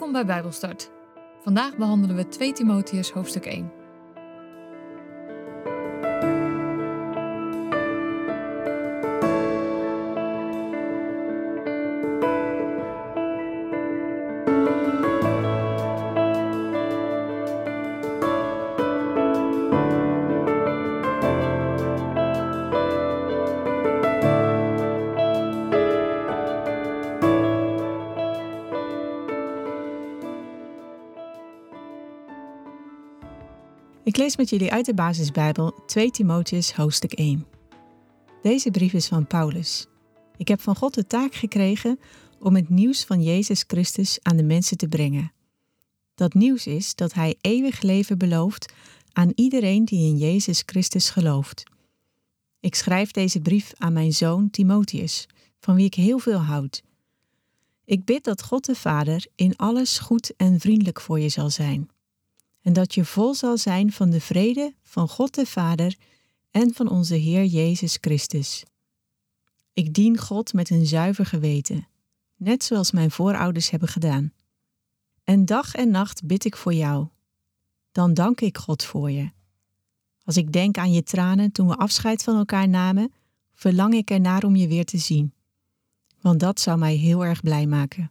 Welkom 0.00 0.18
bij 0.26 0.34
Bijbelstart. 0.34 0.90
Vandaag 1.42 1.76
behandelen 1.76 2.16
we 2.16 2.28
2 2.28 2.52
Timotheus 2.52 3.10
hoofdstuk 3.10 3.46
1. 3.46 3.79
Lees 34.20 34.36
met 34.36 34.50
jullie 34.50 34.72
uit 34.72 34.84
de 34.84 34.94
basisbijbel 34.94 35.84
2 35.86 36.10
Timotheus 36.10 36.72
hoofdstuk 36.72 37.12
1. 37.12 37.46
Deze 38.42 38.70
brief 38.70 38.92
is 38.92 39.06
van 39.06 39.26
Paulus. 39.26 39.86
Ik 40.36 40.48
heb 40.48 40.60
van 40.60 40.76
God 40.76 40.94
de 40.94 41.06
taak 41.06 41.34
gekregen 41.34 41.98
om 42.38 42.54
het 42.54 42.68
nieuws 42.68 43.04
van 43.04 43.22
Jezus 43.22 43.64
Christus 43.66 44.18
aan 44.22 44.36
de 44.36 44.42
mensen 44.42 44.76
te 44.76 44.88
brengen. 44.88 45.32
Dat 46.14 46.34
nieuws 46.34 46.66
is 46.66 46.94
dat 46.94 47.12
Hij 47.12 47.36
eeuwig 47.40 47.82
leven 47.82 48.18
belooft 48.18 48.72
aan 49.12 49.32
iedereen 49.34 49.84
die 49.84 50.08
in 50.08 50.16
Jezus 50.16 50.62
Christus 50.66 51.10
gelooft. 51.10 51.62
Ik 52.60 52.74
schrijf 52.74 53.10
deze 53.10 53.40
brief 53.40 53.72
aan 53.78 53.92
mijn 53.92 54.12
zoon 54.12 54.50
Timotheus, 54.50 55.26
van 55.60 55.74
wie 55.74 55.86
ik 55.86 55.94
heel 55.94 56.18
veel 56.18 56.38
houd. 56.38 56.82
Ik 57.84 58.04
bid 58.04 58.24
dat 58.24 58.42
God 58.42 58.64
de 58.64 58.74
Vader 58.74 59.26
in 59.34 59.56
alles 59.56 59.98
goed 59.98 60.36
en 60.36 60.60
vriendelijk 60.60 61.00
voor 61.00 61.20
je 61.20 61.28
zal 61.28 61.50
zijn 61.50 61.90
en 62.62 62.72
dat 62.72 62.94
je 62.94 63.04
vol 63.04 63.34
zal 63.34 63.56
zijn 63.56 63.92
van 63.92 64.10
de 64.10 64.20
vrede 64.20 64.74
van 64.82 65.08
God 65.08 65.34
de 65.34 65.46
Vader 65.46 65.96
en 66.50 66.74
van 66.74 66.88
onze 66.88 67.14
Heer 67.14 67.44
Jezus 67.44 67.98
Christus. 68.00 68.64
Ik 69.72 69.94
dien 69.94 70.18
God 70.18 70.52
met 70.52 70.70
een 70.70 70.86
zuiver 70.86 71.26
geweten, 71.26 71.88
net 72.36 72.64
zoals 72.64 72.90
mijn 72.90 73.10
voorouders 73.10 73.70
hebben 73.70 73.88
gedaan. 73.88 74.32
En 75.24 75.44
dag 75.44 75.74
en 75.74 75.90
nacht 75.90 76.24
bid 76.26 76.44
ik 76.44 76.56
voor 76.56 76.74
jou. 76.74 77.08
Dan 77.92 78.14
dank 78.14 78.40
ik 78.40 78.58
God 78.58 78.84
voor 78.84 79.10
je. 79.10 79.30
Als 80.24 80.36
ik 80.36 80.52
denk 80.52 80.78
aan 80.78 80.92
je 80.92 81.02
tranen 81.02 81.52
toen 81.52 81.68
we 81.68 81.76
afscheid 81.76 82.22
van 82.22 82.36
elkaar 82.36 82.68
namen, 82.68 83.12
verlang 83.54 83.94
ik 83.94 84.10
ernaar 84.10 84.44
om 84.44 84.56
je 84.56 84.68
weer 84.68 84.84
te 84.84 84.98
zien. 84.98 85.32
Want 86.20 86.40
dat 86.40 86.60
zou 86.60 86.78
mij 86.78 86.94
heel 86.94 87.24
erg 87.24 87.40
blij 87.40 87.66
maken. 87.66 88.10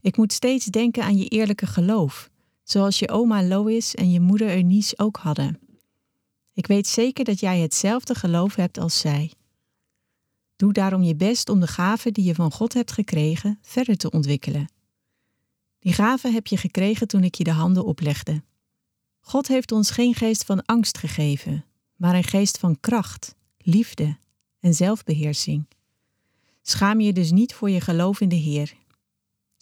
Ik 0.00 0.16
moet 0.16 0.32
steeds 0.32 0.64
denken 0.64 1.02
aan 1.02 1.16
je 1.16 1.28
eerlijke 1.28 1.66
geloof 1.66 2.29
zoals 2.70 2.98
je 2.98 3.08
oma 3.08 3.42
Lois 3.42 3.94
en 3.94 4.10
je 4.10 4.20
moeder 4.20 4.54
Eunice 4.54 4.98
ook 4.98 5.16
hadden. 5.16 5.58
Ik 6.52 6.66
weet 6.66 6.86
zeker 6.86 7.24
dat 7.24 7.40
jij 7.40 7.60
hetzelfde 7.60 8.14
geloof 8.14 8.54
hebt 8.54 8.78
als 8.78 8.98
zij. 8.98 9.32
Doe 10.56 10.72
daarom 10.72 11.02
je 11.02 11.16
best 11.16 11.48
om 11.48 11.60
de 11.60 11.66
gaven 11.66 12.12
die 12.12 12.24
je 12.24 12.34
van 12.34 12.52
God 12.52 12.74
hebt 12.74 12.92
gekregen 12.92 13.58
verder 13.62 13.96
te 13.96 14.10
ontwikkelen. 14.10 14.72
Die 15.78 15.92
gaven 15.92 16.32
heb 16.32 16.46
je 16.46 16.56
gekregen 16.56 17.08
toen 17.08 17.24
ik 17.24 17.34
je 17.34 17.44
de 17.44 17.52
handen 17.52 17.84
oplegde. 17.84 18.42
God 19.20 19.48
heeft 19.48 19.72
ons 19.72 19.90
geen 19.90 20.14
geest 20.14 20.44
van 20.44 20.64
angst 20.64 20.98
gegeven, 20.98 21.64
maar 21.96 22.14
een 22.14 22.24
geest 22.24 22.58
van 22.58 22.80
kracht, 22.80 23.34
liefde 23.58 24.16
en 24.60 24.74
zelfbeheersing. 24.74 25.66
Schaam 26.62 27.00
je 27.00 27.12
dus 27.12 27.30
niet 27.30 27.54
voor 27.54 27.70
je 27.70 27.80
geloof 27.80 28.20
in 28.20 28.28
de 28.28 28.36
Heer 28.36 28.74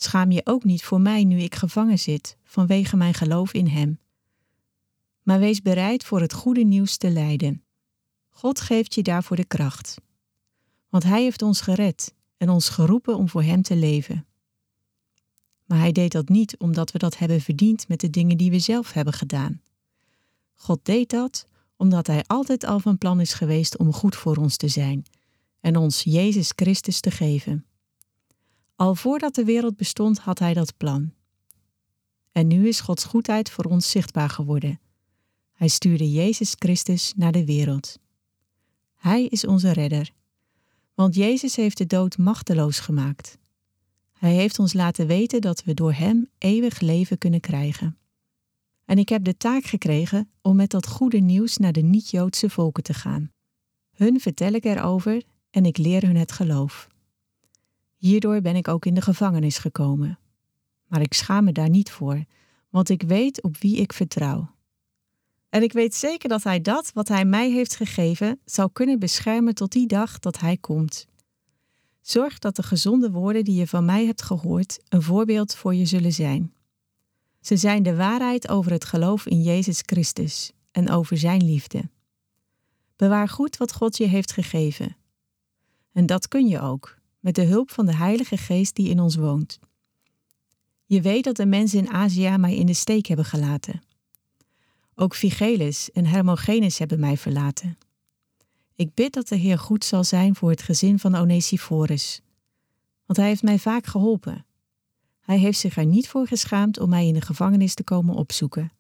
Schaam 0.00 0.31
je 0.31 0.41
ook 0.44 0.64
niet 0.64 0.84
voor 0.84 1.00
mij 1.00 1.25
nu 1.25 1.38
ik 1.38 1.54
gevangen 1.54 1.98
zit, 1.98 2.36
vanwege 2.44 2.97
mijn 2.97 3.14
geloof 3.14 3.53
in 3.53 3.66
Hem. 3.66 3.98
Maar 5.22 5.38
wees 5.38 5.62
bereid 5.62 6.04
voor 6.04 6.20
het 6.20 6.32
goede 6.32 6.64
nieuws 6.64 6.97
te 6.97 7.10
lijden. 7.10 7.64
God 8.28 8.60
geeft 8.60 8.94
je 8.94 9.03
daarvoor 9.03 9.36
de 9.36 9.44
kracht. 9.44 10.00
Want 10.88 11.03
Hij 11.03 11.22
heeft 11.22 11.42
ons 11.42 11.60
gered 11.60 12.14
en 12.36 12.48
ons 12.48 12.69
geroepen 12.69 13.16
om 13.16 13.28
voor 13.28 13.42
Hem 13.42 13.62
te 13.62 13.76
leven. 13.76 14.26
Maar 15.64 15.78
Hij 15.78 15.92
deed 15.92 16.12
dat 16.12 16.28
niet 16.28 16.56
omdat 16.59 16.92
we 16.92 16.98
dat 16.98 17.19
hebben 17.19 17.41
verdiend 17.41 17.88
met 17.88 18.00
de 18.00 18.10
dingen 18.10 18.36
die 18.36 18.50
we 18.50 18.59
zelf 18.59 18.92
hebben 18.92 19.15
gedaan. 19.15 19.60
God 20.54 20.84
deed 20.84 21.10
dat 21.10 21.47
omdat 21.76 22.06
Hij 22.06 22.25
altijd 22.26 22.65
al 22.65 22.80
van 22.80 22.98
plan 22.98 23.20
is 23.20 23.32
geweest 23.32 23.76
om 23.76 23.92
goed 23.92 24.16
voor 24.16 24.36
ons 24.36 24.56
te 24.56 24.69
zijn 24.69 25.04
en 25.60 25.76
ons 25.76 26.03
Jezus 26.03 26.53
Christus 26.54 27.00
te 27.00 27.10
geven. 27.10 27.68
Al 28.78 28.94
voordat 28.94 29.34
de 29.34 29.44
wereld 29.44 29.77
bestond 29.77 30.19
had 30.19 30.39
Hij 30.39 30.55
dat 30.55 30.77
plan. 30.77 31.12
En 32.33 32.47
nu 32.47 32.69
is 32.69 32.81
Gods 32.81 33.05
goedheid 33.05 33.50
voor 33.50 33.65
ons 33.65 33.91
zichtbaar 33.91 34.28
geworden. 34.28 34.81
Hij 35.53 35.69
stuurde 35.69 36.12
Jezus 36.12 36.55
Christus 36.59 37.12
naar 37.16 37.33
de 37.33 37.44
wereld. 37.44 37.99
Hij 38.94 39.25
is 39.25 39.47
onze 39.47 39.72
redder, 39.72 40.12
want 40.94 41.15
Jezus 41.15 41.56
heeft 41.56 41.78
de 41.78 41.87
dood 41.87 42.19
machteloos 42.19 42.78
gemaakt. 42.78 43.39
Hij 44.12 44.34
heeft 44.34 44.59
ons 44.59 44.72
laten 44.72 45.06
weten 45.06 45.41
dat 45.41 45.65
we 45.65 45.75
door 45.75 45.93
Hem 45.93 46.28
eeuwig 46.39 46.81
leven 46.81 47.19
kunnen 47.19 47.41
krijgen. 47.41 47.99
En 48.84 48.99
ik 48.99 49.09
heb 49.09 49.25
de 49.25 49.37
taak 49.37 49.65
gekregen 49.65 50.31
om 50.43 50.56
met 50.56 50.71
dat 50.71 50.87
goede 50.87 51.19
nieuws 51.19 51.56
naar 51.56 51.72
de 51.72 51.83
niet-Joodse 51.83 52.50
volken 52.50 52.83
te 52.83 52.95
gaan. 52.95 53.33
Hun 53.91 54.21
vertel 54.21 54.53
ik 54.53 54.65
erover 54.65 55.22
en 55.50 55.65
ik 55.65 55.78
leer 55.78 56.03
hun 56.03 56.16
het 56.16 56.33
geloof. 56.33 56.89
Hierdoor 57.98 58.41
ben 58.41 58.56
ik 58.56 58.69
ook 58.69 58.86
in 58.86 58.94
de 58.94 59.00
gevangenis 59.00 59.59
gekomen. 59.59 60.19
Maar 60.86 61.00
ik 61.00 61.14
schaam 61.14 61.44
me 61.44 61.53
daar 61.53 61.69
niet 61.69 61.91
voor, 61.91 62.25
want 62.70 62.88
ik 62.88 63.03
weet 63.03 63.42
op 63.42 63.56
wie 63.56 63.76
ik 63.76 63.92
vertrouw. 63.92 64.56
En 65.48 65.62
ik 65.62 65.72
weet 65.72 65.94
zeker 65.94 66.28
dat 66.28 66.42
Hij 66.42 66.60
dat 66.60 66.91
wat 66.94 67.09
Hij 67.09 67.25
mij 67.25 67.50
heeft 67.50 67.76
gegeven 67.76 68.41
zal 68.44 68.70
kunnen 68.70 68.98
beschermen 68.98 69.54
tot 69.54 69.72
die 69.72 69.86
dag 69.86 70.19
dat 70.19 70.41
Hij 70.41 70.56
komt. 70.56 71.06
Zorg 72.00 72.38
dat 72.38 72.56
de 72.56 72.62
gezonde 72.62 73.10
woorden 73.10 73.44
die 73.44 73.54
je 73.54 73.66
van 73.66 73.84
mij 73.84 74.06
hebt 74.06 74.22
gehoord 74.22 74.80
een 74.88 75.03
voorbeeld 75.03 75.54
voor 75.54 75.75
je 75.75 75.86
zullen 75.86 76.12
zijn. 76.12 76.53
Ze 77.41 77.56
zijn 77.56 77.82
de 77.82 77.97
waarheid 77.97 78.48
over 78.48 78.72
het 78.72 78.84
geloof 78.84 79.26
in 79.26 79.42
Jezus 79.42 79.82
Christus 79.86 80.53
en 80.70 80.91
over 80.91 81.19
Zijn 81.19 81.44
liefde. 81.44 81.91
Bewaar 82.97 83.28
goed 83.28 83.56
wat 83.56 83.72
God 83.72 83.97
je 83.97 84.06
heeft 84.06 84.32
gegeven. 84.32 84.97
En 85.92 86.06
dat 86.06 86.28
kun 86.28 86.47
je 86.47 86.60
ook, 86.60 86.97
met 87.19 87.34
de 87.34 87.45
hulp 87.45 87.71
van 87.71 87.87
de 87.87 87.95
Heilige 87.95 88.37
Geest 88.37 88.75
die 88.75 88.89
in 88.89 89.01
ons 89.01 89.17
woont. 89.17 89.59
Je 90.84 91.01
weet 91.01 91.25
dat 91.25 91.37
de 91.37 91.47
mensen 91.47 91.79
in 91.79 91.91
Azië 91.91 92.37
mij 92.37 92.56
in 92.56 92.67
de 92.67 92.75
steek 92.75 93.06
hebben 93.06 93.25
gelaten. 93.25 93.83
Ook 94.95 95.15
Vigelis 95.15 95.91
en 95.93 96.07
Hermogenes 96.07 96.78
hebben 96.78 97.01
mij 97.01 97.17
verlaten. 97.17 97.78
Ik 98.75 98.95
bid 98.95 99.12
dat 99.12 99.28
de 99.28 99.37
Heer 99.37 99.59
goed 99.59 99.84
zal 99.84 100.05
zijn 100.05 100.34
voor 100.34 100.51
het 100.51 100.62
gezin 100.62 100.99
van 100.99 101.15
Onesiphorus, 101.15 102.21
want 103.07 103.19
hij 103.19 103.28
heeft 103.28 103.43
mij 103.43 103.59
vaak 103.59 103.87
geholpen. 103.87 104.47
Hij 105.21 105.39
heeft 105.39 105.59
zich 105.59 105.77
er 105.77 105.87
niet 105.87 106.09
voor 106.09 106.27
geschaamd 106.27 106.78
om 106.78 106.89
mij 106.89 107.07
in 107.07 107.15
de 107.15 107.21
gevangenis 107.21 107.75
te 107.75 107.84
komen 107.84 108.15
opzoeken. 108.15 108.73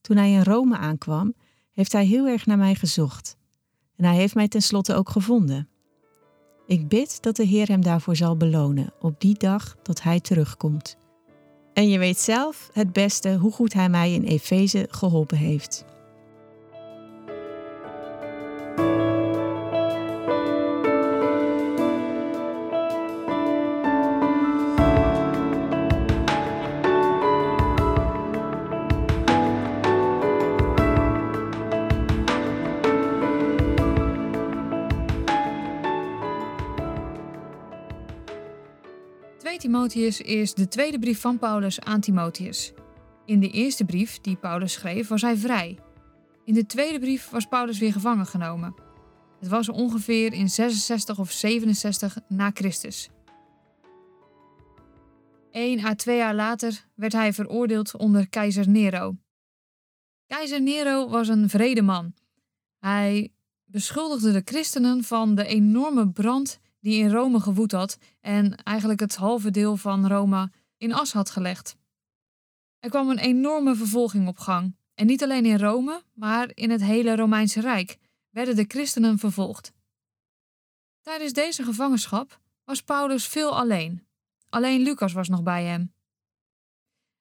Toen 0.00 0.16
hij 0.16 0.30
in 0.30 0.42
Rome 0.42 0.76
aankwam, 0.76 1.34
heeft 1.70 1.92
hij 1.92 2.06
heel 2.06 2.26
erg 2.26 2.46
naar 2.46 2.58
mij 2.58 2.74
gezocht. 2.74 3.36
En 3.96 4.04
hij 4.04 4.16
heeft 4.16 4.34
mij 4.34 4.48
tenslotte 4.48 4.94
ook 4.94 5.08
gevonden. 5.08 5.68
Ik 6.70 6.88
bid 6.88 7.22
dat 7.22 7.36
de 7.36 7.44
Heer 7.44 7.68
hem 7.68 7.82
daarvoor 7.82 8.16
zal 8.16 8.36
belonen 8.36 8.92
op 9.00 9.20
die 9.20 9.34
dag 9.38 9.76
dat 9.82 10.02
hij 10.02 10.20
terugkomt. 10.20 10.96
En 11.72 11.88
je 11.88 11.98
weet 11.98 12.18
zelf 12.18 12.70
het 12.72 12.92
beste 12.92 13.34
hoe 13.34 13.52
goed 13.52 13.72
hij 13.72 13.88
mij 13.88 14.12
in 14.12 14.22
Efeze 14.22 14.86
geholpen 14.90 15.36
heeft. 15.36 15.84
Timotheus 39.80 40.20
is 40.20 40.54
de 40.54 40.68
tweede 40.68 40.98
brief 40.98 41.20
van 41.20 41.38
Paulus 41.38 41.80
aan 41.80 42.00
Timotheus. 42.00 42.72
In 43.24 43.40
de 43.40 43.50
eerste 43.50 43.84
brief 43.84 44.20
die 44.20 44.36
Paulus 44.36 44.72
schreef 44.72 45.08
was 45.08 45.22
hij 45.22 45.36
vrij. 45.36 45.78
In 46.44 46.54
de 46.54 46.66
tweede 46.66 46.98
brief 46.98 47.30
was 47.30 47.46
Paulus 47.46 47.78
weer 47.78 47.92
gevangen 47.92 48.26
genomen. 48.26 48.74
Het 49.38 49.48
was 49.48 49.68
ongeveer 49.68 50.32
in 50.32 50.48
66 50.48 51.18
of 51.18 51.30
67 51.30 52.18
na 52.28 52.50
Christus. 52.54 53.10
Eén 55.50 55.84
à 55.84 55.94
twee 55.94 56.16
jaar 56.16 56.34
later 56.34 56.86
werd 56.94 57.12
hij 57.12 57.32
veroordeeld 57.32 57.96
onder 57.96 58.28
keizer 58.28 58.68
Nero. 58.68 59.16
Keizer 60.26 60.62
Nero 60.62 61.08
was 61.08 61.28
een 61.28 61.48
vrede 61.48 61.82
man. 61.82 62.14
Hij 62.78 63.32
beschuldigde 63.64 64.32
de 64.32 64.42
christenen 64.44 65.04
van 65.04 65.34
de 65.34 65.46
enorme 65.46 66.10
brand 66.10 66.60
die 66.80 67.02
in 67.02 67.10
Rome 67.10 67.40
gewoed 67.40 67.72
had 67.72 67.98
en 68.20 68.54
eigenlijk 68.54 69.00
het 69.00 69.16
halve 69.16 69.50
deel 69.50 69.76
van 69.76 70.06
Rome 70.06 70.50
in 70.76 70.92
as 70.92 71.12
had 71.12 71.30
gelegd. 71.30 71.76
Er 72.78 72.90
kwam 72.90 73.10
een 73.10 73.18
enorme 73.18 73.74
vervolging 73.74 74.28
op 74.28 74.38
gang. 74.38 74.78
En 74.94 75.06
niet 75.06 75.22
alleen 75.22 75.44
in 75.44 75.58
Rome, 75.58 76.02
maar 76.14 76.50
in 76.54 76.70
het 76.70 76.82
hele 76.82 77.16
Romeinse 77.16 77.60
Rijk 77.60 77.98
werden 78.30 78.56
de 78.56 78.64
christenen 78.68 79.18
vervolgd. 79.18 79.72
Tijdens 81.00 81.32
deze 81.32 81.62
gevangenschap 81.62 82.40
was 82.64 82.82
Paulus 82.82 83.26
veel 83.26 83.58
alleen. 83.58 84.06
Alleen 84.48 84.80
Lucas 84.80 85.12
was 85.12 85.28
nog 85.28 85.42
bij 85.42 85.64
hem. 85.64 85.92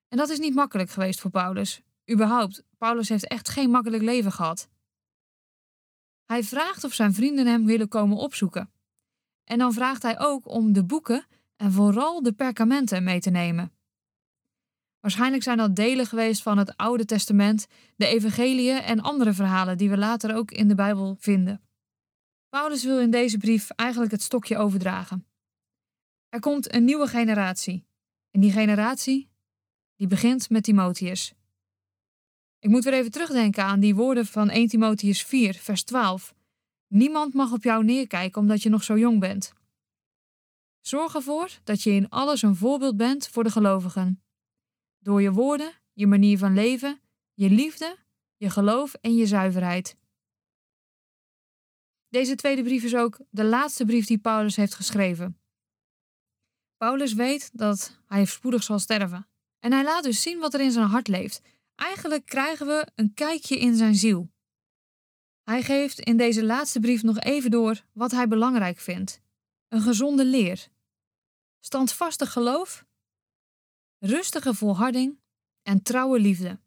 En 0.07 0.17
dat 0.17 0.29
is 0.29 0.39
niet 0.39 0.55
makkelijk 0.55 0.89
geweest 0.89 1.19
voor 1.19 1.31
Paulus. 1.31 1.81
Überhaupt, 2.11 2.63
Paulus 2.77 3.09
heeft 3.09 3.27
echt 3.27 3.49
geen 3.49 3.69
makkelijk 3.69 4.03
leven 4.03 4.31
gehad. 4.31 4.69
Hij 6.25 6.43
vraagt 6.43 6.83
of 6.83 6.93
zijn 6.93 7.13
vrienden 7.13 7.47
hem 7.47 7.65
willen 7.65 7.87
komen 7.87 8.17
opzoeken. 8.17 8.71
En 9.49 9.57
dan 9.57 9.73
vraagt 9.73 10.03
hij 10.03 10.19
ook 10.19 10.47
om 10.47 10.73
de 10.73 10.85
boeken 10.85 11.25
en 11.55 11.71
vooral 11.71 12.23
de 12.23 12.33
perkamenten 12.33 13.03
mee 13.03 13.19
te 13.19 13.29
nemen. 13.29 13.71
Waarschijnlijk 14.99 15.43
zijn 15.43 15.57
dat 15.57 15.75
delen 15.75 16.05
geweest 16.05 16.41
van 16.41 16.57
het 16.57 16.77
Oude 16.77 17.05
Testament, 17.05 17.67
de 17.95 18.05
Evangeliën 18.05 18.81
en 18.81 19.01
andere 19.01 19.33
verhalen 19.33 19.77
die 19.77 19.89
we 19.89 19.97
later 19.97 20.35
ook 20.35 20.51
in 20.51 20.67
de 20.67 20.75
Bijbel 20.75 21.15
vinden. 21.19 21.61
Paulus 22.49 22.83
wil 22.83 22.99
in 22.99 23.11
deze 23.11 23.37
brief 23.37 23.69
eigenlijk 23.69 24.11
het 24.11 24.21
stokje 24.21 24.57
overdragen. 24.57 25.27
Er 26.29 26.39
komt 26.39 26.73
een 26.73 26.85
nieuwe 26.85 27.07
generatie. 27.07 27.85
En 28.31 28.41
die 28.41 28.51
generatie, 28.51 29.29
die 29.95 30.07
begint 30.07 30.49
met 30.49 30.63
Timotheus. 30.63 31.33
Ik 32.59 32.69
moet 32.69 32.83
weer 32.83 32.93
even 32.93 33.11
terugdenken 33.11 33.63
aan 33.63 33.79
die 33.79 33.95
woorden 33.95 34.25
van 34.25 34.49
1 34.49 34.67
Timotheus 34.67 35.23
4, 35.23 35.53
vers 35.53 35.83
12. 35.83 36.37
Niemand 36.89 37.33
mag 37.33 37.51
op 37.51 37.63
jou 37.63 37.83
neerkijken 37.83 38.41
omdat 38.41 38.61
je 38.61 38.69
nog 38.69 38.83
zo 38.83 38.97
jong 38.97 39.19
bent. 39.19 39.53
Zorg 40.81 41.15
ervoor 41.15 41.49
dat 41.63 41.81
je 41.81 41.91
in 41.91 42.09
alles 42.09 42.41
een 42.41 42.55
voorbeeld 42.55 42.97
bent 42.97 43.27
voor 43.27 43.43
de 43.43 43.51
gelovigen. 43.51 44.23
Door 44.99 45.21
je 45.21 45.31
woorden, 45.31 45.71
je 45.93 46.07
manier 46.07 46.37
van 46.37 46.53
leven, 46.53 47.01
je 47.33 47.49
liefde, 47.49 47.97
je 48.35 48.49
geloof 48.49 48.93
en 48.93 49.15
je 49.15 49.25
zuiverheid. 49.25 49.97
Deze 52.09 52.35
tweede 52.35 52.63
brief 52.63 52.83
is 52.83 52.95
ook 52.95 53.19
de 53.29 53.43
laatste 53.43 53.85
brief 53.85 54.05
die 54.05 54.17
Paulus 54.17 54.55
heeft 54.55 54.73
geschreven. 54.73 55.39
Paulus 56.77 57.13
weet 57.13 57.49
dat 57.53 57.99
hij 58.05 58.25
spoedig 58.25 58.63
zal 58.63 58.79
sterven. 58.79 59.27
En 59.59 59.71
hij 59.71 59.83
laat 59.83 60.03
dus 60.03 60.21
zien 60.21 60.39
wat 60.39 60.53
er 60.53 60.59
in 60.59 60.71
zijn 60.71 60.87
hart 60.87 61.07
leeft. 61.07 61.41
Eigenlijk 61.75 62.25
krijgen 62.25 62.67
we 62.67 62.87
een 62.95 63.13
kijkje 63.13 63.59
in 63.59 63.75
zijn 63.75 63.95
ziel. 63.95 64.29
Hij 65.49 65.63
geeft 65.63 65.99
in 65.99 66.17
deze 66.17 66.43
laatste 66.43 66.79
brief 66.79 67.03
nog 67.03 67.19
even 67.19 67.51
door 67.51 67.83
wat 67.93 68.11
hij 68.11 68.27
belangrijk 68.27 68.79
vindt: 68.79 69.21
een 69.67 69.81
gezonde 69.81 70.25
leer, 70.25 70.67
standvastig 71.59 72.31
geloof, 72.31 72.85
rustige 73.99 74.53
volharding 74.53 75.19
en 75.61 75.81
trouwe 75.81 76.19
liefde. 76.19 76.59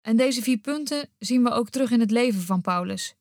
En 0.00 0.16
deze 0.16 0.42
vier 0.42 0.58
punten 0.58 1.08
zien 1.18 1.42
we 1.42 1.50
ook 1.50 1.70
terug 1.70 1.90
in 1.90 2.00
het 2.00 2.10
leven 2.10 2.40
van 2.40 2.60
Paulus. 2.60 3.14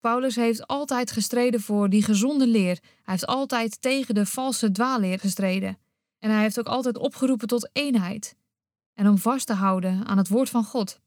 Paulus 0.00 0.36
heeft 0.36 0.66
altijd 0.66 1.10
gestreden 1.10 1.60
voor 1.60 1.88
die 1.88 2.02
gezonde 2.02 2.46
leer. 2.46 2.78
Hij 2.82 3.00
heeft 3.04 3.26
altijd 3.26 3.80
tegen 3.80 4.14
de 4.14 4.26
valse 4.26 4.70
dwaalleer 4.70 5.18
gestreden. 5.18 5.78
En 6.18 6.30
hij 6.30 6.40
heeft 6.40 6.58
ook 6.58 6.68
altijd 6.68 6.98
opgeroepen 6.98 7.48
tot 7.48 7.70
eenheid 7.72 8.36
en 8.94 9.08
om 9.08 9.18
vast 9.18 9.46
te 9.46 9.54
houden 9.54 10.06
aan 10.06 10.18
het 10.18 10.28
woord 10.28 10.50
van 10.50 10.64
God. 10.64 11.01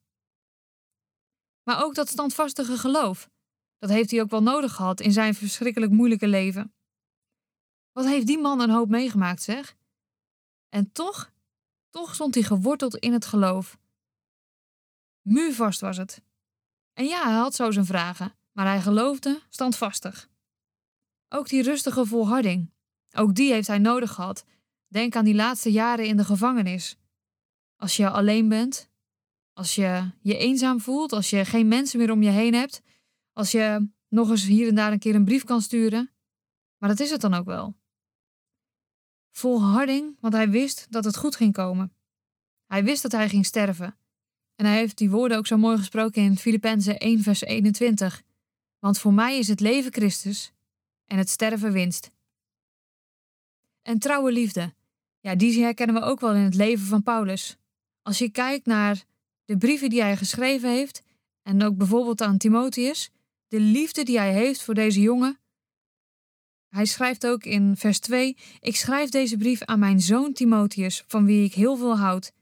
Maar 1.65 1.83
ook 1.83 1.95
dat 1.95 2.09
standvastige 2.09 2.77
geloof, 2.77 3.29
dat 3.77 3.89
heeft 3.89 4.11
hij 4.11 4.21
ook 4.21 4.29
wel 4.29 4.43
nodig 4.43 4.73
gehad 4.73 4.99
in 4.99 5.11
zijn 5.11 5.35
verschrikkelijk 5.35 5.91
moeilijke 5.91 6.27
leven. 6.27 6.73
Wat 7.91 8.05
heeft 8.05 8.27
die 8.27 8.39
man 8.39 8.59
een 8.59 8.69
hoop 8.69 8.89
meegemaakt, 8.89 9.41
zeg? 9.41 9.75
En 10.69 10.91
toch, 10.91 11.33
toch 11.89 12.13
stond 12.13 12.33
hij 12.33 12.43
geworteld 12.43 12.95
in 12.95 13.13
het 13.13 13.25
geloof. 13.25 13.77
Muurvast 15.21 15.81
was 15.81 15.97
het. 15.97 16.21
En 16.93 17.05
ja, 17.05 17.23
hij 17.23 17.33
had 17.33 17.55
zo 17.55 17.71
zijn 17.71 17.85
vragen, 17.85 18.35
maar 18.51 18.65
hij 18.65 18.81
geloofde 18.81 19.41
standvastig. 19.49 20.29
Ook 21.29 21.49
die 21.49 21.61
rustige 21.61 22.05
volharding, 22.05 22.73
ook 23.11 23.35
die 23.35 23.51
heeft 23.51 23.67
hij 23.67 23.77
nodig 23.77 24.11
gehad. 24.11 24.45
Denk 24.87 25.15
aan 25.15 25.25
die 25.25 25.35
laatste 25.35 25.71
jaren 25.71 26.05
in 26.05 26.17
de 26.17 26.25
gevangenis. 26.25 26.97
Als 27.75 27.95
je 27.95 28.09
alleen 28.09 28.49
bent, 28.49 28.89
als 29.55 29.75
je 29.75 30.11
je 30.21 30.37
eenzaam 30.37 30.79
voelt, 30.79 31.11
als 31.11 31.29
je 31.29 31.45
geen 31.45 31.67
mensen 31.67 31.99
meer 31.99 32.11
om 32.11 32.23
je 32.23 32.29
heen 32.29 32.53
hebt, 32.53 32.81
als 33.33 33.51
je 33.51 33.89
nog 34.07 34.29
eens 34.29 34.45
hier 34.45 34.67
en 34.67 34.75
daar 34.75 34.91
een 34.91 34.99
keer 34.99 35.15
een 35.15 35.25
brief 35.25 35.43
kan 35.43 35.61
sturen. 35.61 36.11
Maar 36.77 36.89
dat 36.89 36.99
is 36.99 37.09
het 37.09 37.21
dan 37.21 37.33
ook 37.33 37.45
wel. 37.45 37.75
Volharding, 39.31 40.17
want 40.19 40.33
hij 40.33 40.49
wist 40.49 40.87
dat 40.89 41.03
het 41.03 41.17
goed 41.17 41.35
ging 41.35 41.53
komen. 41.53 41.93
Hij 42.65 42.83
wist 42.83 43.01
dat 43.01 43.11
hij 43.11 43.29
ging 43.29 43.45
sterven. 43.45 43.97
En 44.55 44.65
hij 44.65 44.75
heeft 44.75 44.97
die 44.97 45.09
woorden 45.09 45.37
ook 45.37 45.47
zo 45.47 45.57
mooi 45.57 45.77
gesproken 45.77 46.21
in 46.21 46.37
Filippenzen 46.37 46.97
1, 46.97 47.21
vers 47.23 47.41
21. 47.41 48.23
Want 48.79 48.99
voor 48.99 49.13
mij 49.13 49.37
is 49.37 49.47
het 49.47 49.59
leven 49.59 49.93
Christus 49.93 50.53
en 51.05 51.17
het 51.17 51.29
sterven 51.29 51.71
winst. 51.71 52.11
En 53.81 53.99
trouwe 53.99 54.31
liefde, 54.31 54.73
ja, 55.19 55.35
die 55.35 55.63
herkennen 55.63 55.95
we 55.95 56.01
ook 56.01 56.19
wel 56.19 56.33
in 56.33 56.43
het 56.43 56.55
leven 56.55 56.85
van 56.85 57.03
Paulus. 57.03 57.57
Als 58.01 58.17
je 58.17 58.29
kijkt 58.29 58.65
naar 58.65 59.05
de 59.45 59.57
brieven 59.57 59.89
die 59.89 60.01
hij 60.01 60.17
geschreven 60.17 60.69
heeft, 60.69 61.03
en 61.41 61.63
ook 61.63 61.77
bijvoorbeeld 61.77 62.21
aan 62.21 62.37
Timotheus, 62.37 63.11
de 63.47 63.59
liefde 63.59 64.03
die 64.03 64.17
hij 64.17 64.33
heeft 64.33 64.61
voor 64.61 64.73
deze 64.73 65.01
jongen. 65.01 65.39
Hij 66.69 66.85
schrijft 66.85 67.27
ook 67.27 67.43
in 67.43 67.77
vers 67.77 67.99
2: 67.99 68.37
Ik 68.59 68.75
schrijf 68.75 69.09
deze 69.09 69.37
brief 69.37 69.61
aan 69.61 69.79
mijn 69.79 70.01
zoon 70.01 70.33
Timotheus, 70.33 71.03
van 71.07 71.25
wie 71.25 71.45
ik 71.45 71.53
heel 71.53 71.77
veel 71.77 71.97
houd. 71.97 72.33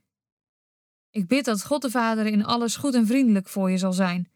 Ik 1.10 1.26
bid 1.26 1.44
dat 1.44 1.64
God 1.64 1.82
de 1.82 1.90
Vader 1.90 2.26
in 2.26 2.44
alles 2.44 2.76
goed 2.76 2.94
en 2.94 3.06
vriendelijk 3.06 3.48
voor 3.48 3.70
je 3.70 3.78
zal 3.78 3.92
zijn, 3.92 4.30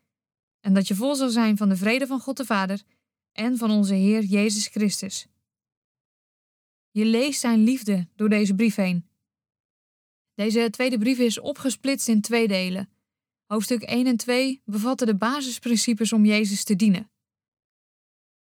en 0.61 0.75
dat 0.75 0.89
je 0.89 0.95
vol 0.95 1.15
zal 1.15 1.29
zijn 1.29 1.57
van 1.57 1.69
de 1.69 1.77
vrede 1.77 2.07
van 2.07 2.21
God 2.21 2.37
de 2.37 2.45
Vader 2.45 2.83
en 3.33 3.57
van 3.57 3.71
onze 3.71 3.95
Heer 3.95 4.23
Jezus 4.23 4.67
Christus. 4.67 5.27
Je 6.91 7.05
leest 7.05 7.41
zijn 7.41 7.65
liefde 7.65 8.09
door 8.17 8.29
deze 8.29 8.55
brief 8.55 8.75
heen. 8.75 9.08
Deze 10.39 10.71
tweede 10.71 10.99
brief 10.99 11.19
is 11.19 11.41
opgesplitst 11.41 12.09
in 12.09 12.21
twee 12.21 12.49
delen. 12.49 12.89
Hoofdstuk 13.47 13.83
1 13.83 14.07
en 14.07 14.17
2 14.17 14.63
bevatten 14.65 15.07
de 15.07 15.17
basisprincipes 15.17 16.13
om 16.13 16.25
Jezus 16.25 16.65
te 16.65 16.77
dienen. 16.77 17.11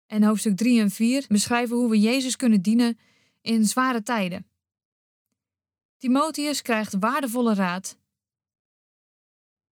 En 0.05 0.23
hoofdstuk 0.23 0.57
3 0.57 0.79
en 0.79 0.91
4 0.91 1.25
beschrijven 1.27 1.75
hoe 1.75 1.89
we 1.89 1.99
Jezus 1.99 2.35
kunnen 2.35 2.61
dienen 2.61 2.99
in 3.41 3.65
zware 3.65 4.03
tijden. 4.03 4.47
Timotheus 5.97 6.61
krijgt 6.61 6.95
waardevolle 6.99 7.53
raad. 7.53 7.97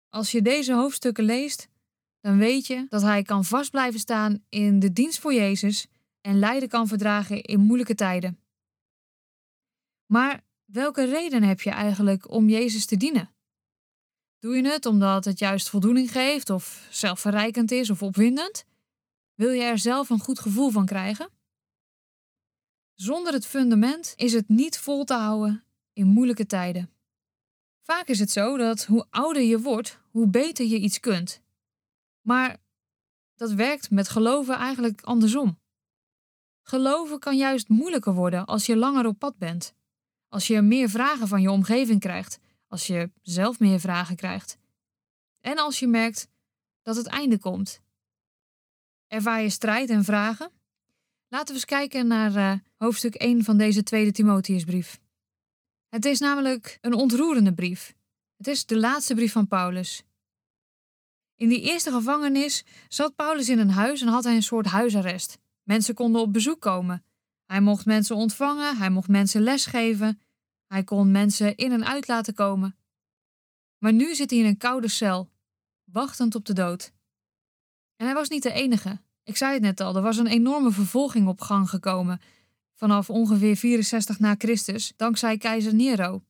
Als 0.09 0.31
je 0.31 0.43
deze 0.43 0.73
hoofdstukken 0.73 1.25
leest, 1.25 1.69
dan 2.21 2.39
weet 2.39 2.67
je 2.67 2.87
dat 2.89 3.03
hij 3.03 3.23
kan 3.23 3.45
vast 3.45 3.71
blijven 3.71 4.01
staan 4.01 4.45
in 4.49 4.79
de 4.79 4.93
dienst 4.93 5.19
voor 5.19 5.35
Jezus 5.35 5.87
en 6.21 6.39
lijden 6.39 6.69
kan 6.69 6.89
verdragen 6.89 7.43
in 7.43 7.61
moeilijke 7.61 7.95
tijden. 7.95 8.39
Maar 10.07 10.47
welke 10.73 11.05
reden 11.05 11.43
heb 11.43 11.61
je 11.61 11.71
eigenlijk 11.71 12.31
om 12.31 12.49
Jezus 12.49 12.87
te 12.87 12.97
dienen? 12.97 13.31
Doe 14.39 14.57
je 14.57 14.69
het 14.69 14.87
omdat 14.87 15.25
het 15.25 15.39
juist 15.39 15.69
voldoening 15.69 16.13
geeft 16.13 16.51
of 16.51 16.87
zelfverrijkend 16.91 17.71
is 17.71 17.91
of 17.91 18.03
opwindend? 18.03 18.65
Wil 19.35 19.51
je 19.51 19.63
er 19.63 19.79
zelf 19.79 20.11
een 20.11 20.19
goed 20.19 20.39
gevoel 20.39 20.71
van 20.71 20.87
krijgen? 20.87 21.31
Zonder 22.95 23.33
het 23.33 23.47
fundament 23.47 24.13
is 24.17 24.33
het 24.33 24.49
niet 24.49 24.79
vol 24.79 25.05
te 25.05 25.15
houden 25.15 25.65
in 25.93 26.07
moeilijke 26.07 26.47
tijden. 26.47 26.91
Vaak 27.83 28.07
is 28.07 28.19
het 28.19 28.31
zo 28.31 28.57
dat 28.57 28.85
hoe 28.85 29.07
ouder 29.11 29.43
je 29.43 29.61
wordt, 29.61 29.99
hoe 30.11 30.29
beter 30.29 30.67
je 30.67 30.79
iets 30.79 31.01
kunt. 31.01 31.43
Maar 32.21 32.57
dat 33.35 33.53
werkt 33.53 33.91
met 33.91 34.09
geloven 34.09 34.55
eigenlijk 34.55 35.01
andersom. 35.03 35.59
Geloven 36.63 37.19
kan 37.19 37.37
juist 37.37 37.69
moeilijker 37.69 38.15
worden 38.15 38.45
als 38.45 38.67
je 38.67 38.77
langer 38.77 39.07
op 39.07 39.19
pad 39.19 39.39
bent. 39.39 39.77
Als 40.29 40.47
je 40.47 40.61
meer 40.61 40.89
vragen 40.89 41.29
van 41.29 41.41
je 41.41 41.51
omgeving 41.51 42.01
krijgt, 42.01 42.39
als 42.67 42.87
je 42.87 43.11
zelf 43.23 43.59
meer 43.59 43.81
vragen 43.81 44.17
krijgt. 44.17 44.59
En 45.41 45.59
als 45.59 45.79
je 45.79 45.87
merkt 45.87 46.29
dat 46.83 46.97
het 46.97 47.07
einde 47.07 47.39
komt. 47.39 47.81
Ervaar 49.07 49.43
je 49.43 49.51
strijd 49.51 49.91
en 49.91 50.05
vragen? 50.05 50.51
Laten 51.29 51.47
we 51.47 51.53
eens 51.53 51.65
kijken 51.65 52.07
naar 52.07 52.33
uh, 52.37 52.53
hoofdstuk 52.77 53.15
1 53.15 53.45
van 53.45 53.59
deze 53.59 53.83
tweede 53.83 54.13
Timotheusbrief. 54.13 55.01
Het 55.89 56.05
is 56.05 56.19
namelijk 56.19 56.79
een 56.81 56.95
ontroerende 56.95 57.55
brief. 57.55 57.95
Het 58.37 58.47
is 58.47 58.67
de 58.67 58.79
laatste 58.79 59.15
brief 59.15 59.33
van 59.33 59.49
Paulus. 59.49 60.05
In 61.37 61.49
die 61.49 61.61
eerste 61.61 61.91
gevangenis 61.91 62.65
zat 62.89 63.15
Paulus 63.15 63.49
in 63.49 63.59
een 63.59 63.71
huis 63.71 64.01
en 64.01 64.09
had 64.09 64.25
hij 64.25 64.35
een 64.35 64.43
soort 64.43 64.67
huisarrest. 64.67 65.39
Mensen 65.63 65.95
konden 65.95 66.21
op 66.21 66.33
bezoek 66.33 66.61
komen. 66.61 67.05
Hij 67.49 67.61
mocht 67.61 67.87
mensen 67.87 68.17
ontvangen, 68.17 68.77
hij 68.77 68.91
mocht 68.91 69.09
mensen 69.09 69.43
lesgeven, 69.43 70.21
hij 70.67 70.85
kon 70.85 71.11
mensen 71.11 71.57
in 71.57 71.73
en 71.73 71.87
uit 71.87 72.09
laten 72.09 72.35
komen. 72.35 72.77
Maar 73.79 73.93
nu 73.93 74.15
zit 74.15 74.31
hij 74.31 74.39
in 74.39 74.45
een 74.45 74.57
koude 74.57 74.89
cel, 74.89 75.31
wachtend 75.85 76.35
op 76.35 76.45
de 76.45 76.53
dood. 76.53 76.93
En 77.97 78.07
hij 78.07 78.15
was 78.15 78.29
niet 78.29 78.43
de 78.43 78.53
enige. 78.53 79.01
Ik 79.23 79.37
zei 79.37 79.53
het 79.53 79.63
net 79.63 79.81
al, 79.81 79.97
er 79.97 80.03
was 80.03 80.17
een 80.17 80.27
enorme 80.27 80.71
vervolging 80.71 81.29
op 81.29 81.41
gang 81.41 81.69
gekomen. 81.69 82.21
vanaf 82.75 83.11
ongeveer 83.11 83.57
64 83.57 84.19
na 84.19 84.35
Christus, 84.39 84.93
dankzij 84.97 85.39
keizer 85.39 85.75
Nero. 85.75 86.23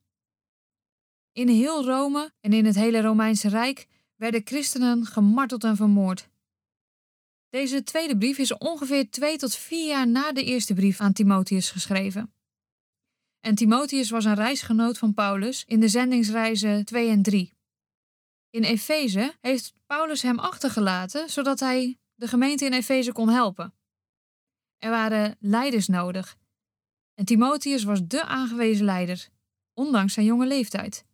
In 1.32 1.48
heel 1.48 1.84
Rome 1.84 2.32
en 2.40 2.52
in 2.52 2.64
het 2.64 2.74
hele 2.74 3.00
Romeinse 3.00 3.48
Rijk 3.48 3.86
werden 4.16 4.40
christenen 4.44 5.06
gemarteld 5.06 5.64
en 5.64 5.76
vermoord. 5.76 6.28
Deze 7.48 7.82
tweede 7.82 8.18
brief 8.18 8.38
is 8.38 8.56
ongeveer 8.58 9.10
twee 9.10 9.36
tot 9.36 9.54
vier 9.54 9.86
jaar 9.86 10.08
na 10.08 10.32
de 10.32 10.44
eerste 10.44 10.74
brief 10.74 11.00
aan 11.00 11.12
Timotheus 11.12 11.70
geschreven. 11.70 12.32
En 13.40 13.54
Timotheus 13.54 14.10
was 14.10 14.24
een 14.24 14.34
reisgenoot 14.34 14.98
van 14.98 15.14
Paulus 15.14 15.64
in 15.64 15.80
de 15.80 15.88
zendingsreizen 15.88 16.84
2 16.84 17.08
en 17.08 17.22
3. 17.22 17.56
In 18.50 18.62
Efeze 18.62 19.36
heeft 19.40 19.72
Paulus 19.86 20.22
hem 20.22 20.38
achtergelaten 20.38 21.30
zodat 21.30 21.60
hij 21.60 21.98
de 22.14 22.28
gemeente 22.28 22.64
in 22.64 22.72
Efeze 22.72 23.12
kon 23.12 23.28
helpen. 23.28 23.74
Er 24.78 24.90
waren 24.90 25.36
leiders 25.40 25.86
nodig. 25.86 26.38
En 27.14 27.24
Timotheus 27.24 27.84
was 27.84 28.06
de 28.06 28.24
aangewezen 28.24 28.84
leider, 28.84 29.28
ondanks 29.74 30.12
zijn 30.12 30.26
jonge 30.26 30.46
leeftijd. 30.46 31.04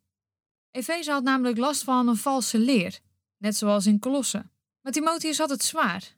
Efeze 0.71 1.11
had 1.11 1.23
namelijk 1.23 1.59
last 1.59 1.83
van 1.83 2.09
een 2.09 2.17
valse 2.17 2.59
leer, 2.59 3.01
net 3.37 3.57
zoals 3.57 3.87
in 3.87 3.99
Colosse. 3.99 4.51
Maar 4.81 4.93
Timotheus 4.93 5.39
had 5.39 5.51
het 5.51 5.63
zwaar. 5.63 6.14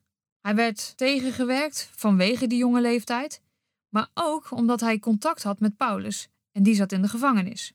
Hij 0.47 0.55
werd 0.55 0.97
tegengewerkt 0.97 1.91
vanwege 1.93 2.47
die 2.47 2.59
jonge 2.59 2.81
leeftijd, 2.81 3.43
maar 3.89 4.09
ook 4.15 4.51
omdat 4.51 4.81
hij 4.81 4.99
contact 4.99 5.43
had 5.43 5.61
met 5.61 5.77
Paulus 5.77 6.29
en 6.53 6.63
die 6.63 6.75
zat 6.75 6.93
in 6.93 7.03
de 7.03 7.09
gevangenis. 7.09 7.73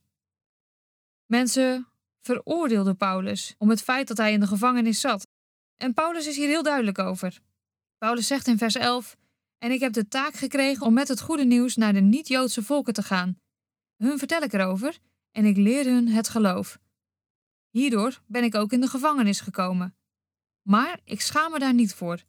Mensen 1.25 1.87
veroordeelden 2.21 2.97
Paulus 2.97 3.55
om 3.57 3.69
het 3.69 3.81
feit 3.81 4.07
dat 4.07 4.17
hij 4.17 4.33
in 4.33 4.39
de 4.39 4.47
gevangenis 4.47 4.99
zat. 4.99 5.27
En 5.77 5.93
Paulus 5.93 6.27
is 6.27 6.35
hier 6.35 6.47
heel 6.47 6.63
duidelijk 6.63 6.99
over. 6.99 7.41
Paulus 7.97 8.27
zegt 8.27 8.47
in 8.47 8.57
vers 8.57 8.75
11: 8.75 9.17
En 9.57 9.71
ik 9.71 9.79
heb 9.79 9.93
de 9.93 10.07
taak 10.07 10.33
gekregen 10.33 10.85
om 10.85 10.93
met 10.93 11.07
het 11.07 11.21
goede 11.21 11.45
nieuws 11.45 11.75
naar 11.75 11.93
de 11.93 12.01
niet-Joodse 12.01 12.63
volken 12.63 12.93
te 12.93 13.03
gaan. 13.03 13.37
Hun 13.97 14.17
vertel 14.17 14.41
ik 14.41 14.53
erover 14.53 14.97
en 15.31 15.45
ik 15.45 15.57
leer 15.57 15.85
hun 15.85 16.07
het 16.07 16.27
geloof. 16.29 16.79
Hierdoor 17.69 18.21
ben 18.27 18.43
ik 18.43 18.55
ook 18.55 18.71
in 18.71 18.81
de 18.81 18.87
gevangenis 18.87 19.39
gekomen. 19.39 19.95
Maar 20.61 20.99
ik 21.03 21.21
schaam 21.21 21.51
me 21.51 21.59
daar 21.59 21.73
niet 21.73 21.93
voor, 21.93 22.23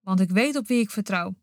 want 0.00 0.20
ik 0.20 0.30
weet 0.30 0.56
op 0.56 0.66
wie 0.66 0.80
ik 0.80 0.90
vertrouw. 0.90 1.34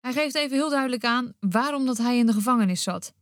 Hij 0.00 0.12
geeft 0.12 0.34
even 0.34 0.56
heel 0.56 0.70
duidelijk 0.70 1.04
aan 1.04 1.34
waarom 1.40 1.86
dat 1.86 1.98
hij 1.98 2.18
in 2.18 2.26
de 2.26 2.32
gevangenis 2.32 2.82
zat. 2.82 3.14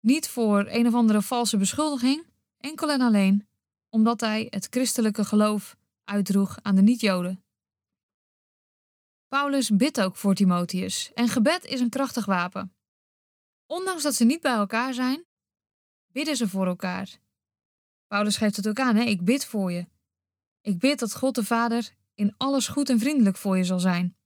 Niet 0.00 0.28
voor 0.28 0.66
een 0.66 0.86
of 0.86 0.94
andere 0.94 1.22
valse 1.22 1.56
beschuldiging, 1.56 2.26
enkel 2.56 2.90
en 2.90 3.00
alleen 3.00 3.48
omdat 3.88 4.20
hij 4.20 4.46
het 4.50 4.66
christelijke 4.70 5.24
geloof 5.24 5.76
uitdroeg 6.04 6.58
aan 6.62 6.74
de 6.74 6.82
niet-Joden. 6.82 7.42
Paulus 9.28 9.70
bidt 9.70 10.00
ook 10.00 10.16
voor 10.16 10.34
Timotheus 10.34 11.12
en 11.12 11.28
gebed 11.28 11.64
is 11.64 11.80
een 11.80 11.88
krachtig 11.88 12.24
wapen. 12.24 12.74
Ondanks 13.66 14.02
dat 14.02 14.14
ze 14.14 14.24
niet 14.24 14.40
bij 14.40 14.54
elkaar 14.54 14.94
zijn, 14.94 15.24
bidden 16.12 16.36
ze 16.36 16.48
voor 16.48 16.66
elkaar. 16.66 17.18
Paulus 18.06 18.36
geeft 18.36 18.56
het 18.56 18.68
ook 18.68 18.80
aan, 18.80 18.96
hè? 18.96 19.02
ik 19.02 19.24
bid 19.24 19.44
voor 19.44 19.72
je. 19.72 19.86
Ik 20.60 20.78
bid 20.78 20.98
dat 20.98 21.14
God 21.14 21.34
de 21.34 21.44
Vader 21.44 21.94
in 22.18 22.34
alles 22.36 22.68
goed 22.68 22.88
en 22.88 22.98
vriendelijk 22.98 23.36
voor 23.36 23.56
je 23.56 23.64
zal 23.64 23.78
zijn. 23.78 24.16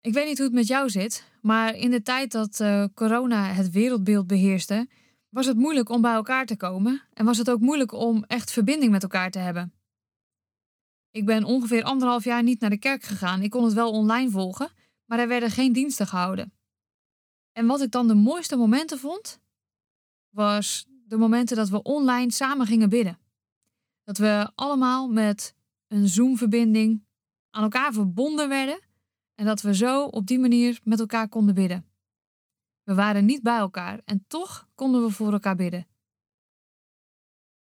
Ik 0.00 0.12
weet 0.12 0.26
niet 0.26 0.36
hoe 0.36 0.46
het 0.46 0.54
met 0.54 0.66
jou 0.66 0.90
zit, 0.90 1.24
maar 1.42 1.74
in 1.74 1.90
de 1.90 2.02
tijd 2.02 2.32
dat 2.32 2.60
uh, 2.60 2.84
corona 2.94 3.44
het 3.44 3.70
wereldbeeld 3.70 4.26
beheerste, 4.26 4.88
was 5.28 5.46
het 5.46 5.56
moeilijk 5.56 5.88
om 5.88 6.00
bij 6.00 6.12
elkaar 6.12 6.46
te 6.46 6.56
komen 6.56 7.02
en 7.14 7.24
was 7.24 7.38
het 7.38 7.50
ook 7.50 7.60
moeilijk 7.60 7.92
om 7.92 8.24
echt 8.24 8.50
verbinding 8.50 8.92
met 8.92 9.02
elkaar 9.02 9.30
te 9.30 9.38
hebben. 9.38 9.72
Ik 11.10 11.26
ben 11.26 11.44
ongeveer 11.44 11.82
anderhalf 11.82 12.24
jaar 12.24 12.42
niet 12.42 12.60
naar 12.60 12.70
de 12.70 12.78
kerk 12.78 13.02
gegaan. 13.02 13.42
Ik 13.42 13.50
kon 13.50 13.64
het 13.64 13.72
wel 13.72 13.90
online 13.90 14.30
volgen, 14.30 14.72
maar 15.04 15.18
er 15.18 15.28
werden 15.28 15.50
geen 15.50 15.72
diensten 15.72 16.06
gehouden. 16.06 16.52
En 17.52 17.66
wat 17.66 17.80
ik 17.80 17.90
dan 17.90 18.08
de 18.08 18.14
mooiste 18.14 18.56
momenten 18.56 18.98
vond, 18.98 19.40
was 20.28 20.86
de 20.88 21.16
momenten 21.16 21.56
dat 21.56 21.68
we 21.68 21.82
online 21.82 22.32
samen 22.32 22.66
gingen 22.66 22.88
bidden. 22.88 23.18
Dat 24.04 24.18
we 24.18 24.50
allemaal 24.54 25.08
met 25.08 25.56
een 25.88 26.08
Zoom-verbinding 26.08 27.04
aan 27.50 27.62
elkaar 27.62 27.92
verbonden 27.92 28.48
werden 28.48 28.80
en 29.34 29.44
dat 29.44 29.60
we 29.60 29.74
zo 29.74 30.04
op 30.04 30.26
die 30.26 30.38
manier 30.38 30.80
met 30.84 31.00
elkaar 31.00 31.28
konden 31.28 31.54
bidden. 31.54 31.86
We 32.82 32.94
waren 32.94 33.24
niet 33.24 33.42
bij 33.42 33.58
elkaar 33.58 34.00
en 34.04 34.24
toch 34.26 34.68
konden 34.74 35.02
we 35.02 35.10
voor 35.10 35.32
elkaar 35.32 35.56
bidden. 35.56 35.86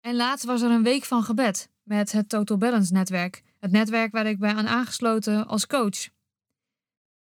En 0.01 0.17
laatst 0.17 0.45
was 0.45 0.63
er 0.63 0.71
een 0.71 0.83
week 0.83 1.05
van 1.05 1.23
gebed 1.23 1.71
met 1.83 2.13
het 2.13 2.29
Total 2.29 2.57
Balance 2.57 2.93
netwerk, 2.93 3.43
het 3.59 3.71
netwerk 3.71 4.13
waar 4.13 4.27
ik 4.27 4.39
ben 4.39 4.57
aan 4.57 4.67
aangesloten 4.67 5.47
als 5.47 5.67
coach. 5.67 6.09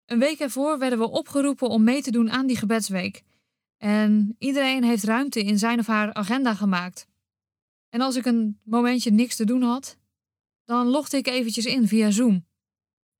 Een 0.05 0.19
week 0.19 0.39
ervoor 0.39 0.79
werden 0.79 0.99
we 0.99 1.09
opgeroepen 1.09 1.69
om 1.69 1.83
mee 1.83 2.01
te 2.01 2.11
doen 2.11 2.31
aan 2.31 2.47
die 2.47 2.57
gebedsweek. 2.57 3.23
En 3.77 4.35
iedereen 4.39 4.83
heeft 4.83 5.03
ruimte 5.03 5.43
in 5.43 5.59
zijn 5.59 5.79
of 5.79 5.87
haar 5.87 6.13
agenda 6.13 6.53
gemaakt. 6.53 7.07
En 7.89 8.01
als 8.01 8.15
ik 8.15 8.25
een 8.25 8.59
momentje 8.63 9.11
niks 9.11 9.35
te 9.35 9.45
doen 9.45 9.61
had, 9.61 9.97
dan 10.67 10.87
logde 10.87 11.17
ik 11.17 11.27
eventjes 11.27 11.65
in 11.65 11.87
via 11.87 12.11
Zoom. 12.11 12.45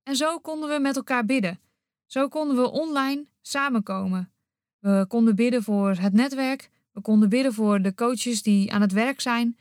En 0.03 0.15
zo 0.15 0.39
konden 0.39 0.69
we 0.69 0.79
met 0.79 0.95
elkaar 0.95 1.25
bidden. 1.25 1.59
Zo 2.05 2.27
konden 2.27 2.55
we 2.55 2.69
online 2.69 3.25
samenkomen. 3.41 4.31
We 4.79 5.05
konden 5.07 5.35
bidden 5.35 5.63
voor 5.63 5.95
het 5.95 6.13
netwerk. 6.13 6.69
We 6.91 7.01
konden 7.01 7.29
bidden 7.29 7.53
voor 7.53 7.81
de 7.81 7.93
coaches 7.93 8.41
die 8.41 8.73
aan 8.73 8.81
het 8.81 8.91
werk 8.91 9.21
zijn. 9.21 9.57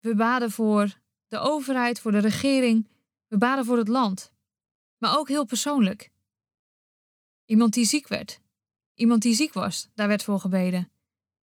We 0.00 0.14
baden 0.14 0.50
voor 0.50 0.98
de 1.26 1.38
overheid, 1.38 2.00
voor 2.00 2.12
de 2.12 2.18
regering. 2.18 2.88
We 3.26 3.38
baden 3.38 3.64
voor 3.64 3.78
het 3.78 3.88
land. 3.88 4.32
Maar 4.98 5.18
ook 5.18 5.28
heel 5.28 5.44
persoonlijk. 5.44 6.10
Iemand 7.44 7.72
die 7.72 7.84
ziek 7.84 8.08
werd. 8.08 8.40
Iemand 8.94 9.22
die 9.22 9.34
ziek 9.34 9.52
was, 9.52 9.88
daar 9.94 10.08
werd 10.08 10.22
voor 10.22 10.40
gebeden. 10.40 10.90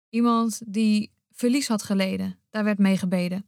Iemand 0.08 0.62
die 0.66 1.12
verlies 1.30 1.68
had 1.68 1.82
geleden, 1.82 2.38
daar 2.50 2.64
werd 2.64 2.78
mee 2.78 2.98
gebeden. 2.98 3.46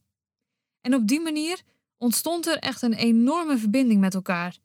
En 0.85 0.95
op 0.95 1.07
die 1.07 1.21
manier 1.21 1.62
ontstond 1.97 2.47
er 2.47 2.59
echt 2.59 2.83
een 2.83 2.93
enorme 2.93 3.59
verbinding 3.59 4.00
met 4.00 4.14
elkaar. 4.14 4.59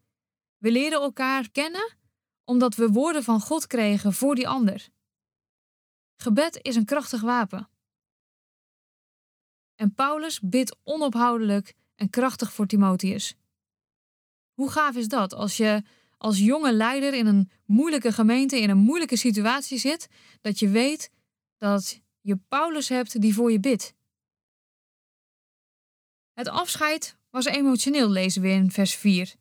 We 0.58 0.72
leerden 0.72 1.02
elkaar 1.02 1.52
kennen 1.52 1.98
omdat 2.44 2.76
we 2.76 2.90
woorden 2.90 3.24
van 3.24 3.42
God 3.42 3.68
kregen 3.68 4.14
voor 4.14 4.36
die 4.36 4.48
ander. 4.48 4.90
Gebed 6.16 6.60
is 6.62 6.76
een 6.76 6.86
krachtig 6.86 7.22
wapen. 7.22 7.70
En 9.76 9.94
Paulus 9.94 10.40
bidt 10.40 10.78
onophoudelijk 10.84 11.74
en 11.96 12.10
krachtig 12.10 12.54
voor 12.54 12.66
Timotheus. 12.68 13.36
Hoe 14.54 14.72
gaaf 14.72 14.96
is 14.96 15.08
dat 15.08 15.34
als 15.34 15.58
je 15.58 15.84
als 16.18 16.40
jonge 16.40 16.74
leider 16.74 17.14
in 17.14 17.26
een 17.26 17.52
moeilijke 17.66 18.12
gemeente, 18.12 18.60
in 18.60 18.70
een 18.70 18.78
moeilijke 18.78 19.18
situatie 19.18 19.78
zit, 19.78 20.08
dat 20.42 20.60
je 20.60 20.70
weet 20.70 21.12
dat 21.58 22.02
je 22.22 22.38
Paulus 22.38 22.90
hebt 22.90 23.22
die 23.22 23.34
voor 23.34 23.52
je 23.52 23.60
bidt? 23.60 23.98
Het 26.40 26.48
afscheid 26.48 27.18
was 27.30 27.46
emotioneel, 27.46 28.10
lezen 28.10 28.42
we 28.42 28.48
in 28.48 28.72
vers 28.72 28.96
4. 28.96 29.36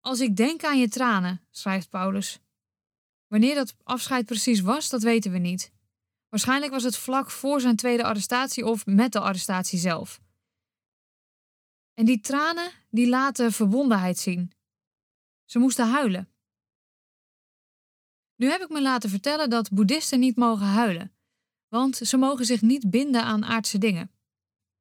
Als 0.00 0.20
ik 0.20 0.36
denk 0.36 0.64
aan 0.64 0.78
je 0.78 0.88
tranen, 0.88 1.40
schrijft 1.50 1.90
Paulus. 1.90 2.40
Wanneer 3.26 3.54
dat 3.54 3.74
afscheid 3.82 4.26
precies 4.26 4.60
was, 4.60 4.88
dat 4.88 5.02
weten 5.02 5.32
we 5.32 5.38
niet. 5.38 5.72
Waarschijnlijk 6.28 6.72
was 6.72 6.82
het 6.82 6.96
vlak 6.96 7.30
voor 7.30 7.60
zijn 7.60 7.76
tweede 7.76 8.04
arrestatie 8.04 8.66
of 8.66 8.86
met 8.86 9.12
de 9.12 9.20
arrestatie 9.20 9.78
zelf. 9.78 10.20
En 11.94 12.04
die 12.04 12.20
tranen, 12.20 12.70
die 12.90 13.08
laten 13.08 13.52
verbondenheid 13.52 14.18
zien. 14.18 14.52
Ze 15.44 15.58
moesten 15.58 15.88
huilen. 15.88 16.32
Nu 18.36 18.50
heb 18.50 18.60
ik 18.60 18.68
me 18.68 18.82
laten 18.82 19.10
vertellen 19.10 19.50
dat 19.50 19.70
boeddhisten 19.70 20.20
niet 20.20 20.36
mogen 20.36 20.66
huilen, 20.66 21.14
want 21.68 21.96
ze 21.96 22.16
mogen 22.16 22.44
zich 22.44 22.62
niet 22.62 22.90
binden 22.90 23.22
aan 23.22 23.44
aardse 23.44 23.78
dingen. 23.78 24.08